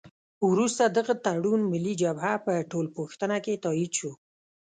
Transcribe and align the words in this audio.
وروسته 0.49 0.83
دغه 0.97 1.13
تړون 1.25 1.61
ملي 1.71 1.93
جبهه 2.01 2.33
په 2.45 2.53
ټولپوښتنه 2.71 3.37
کې 3.45 3.61
تایید 3.63 3.91
شو. 3.99 4.11